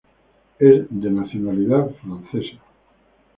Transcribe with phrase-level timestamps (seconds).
[0.57, 2.59] Es de nacionalidad francesa.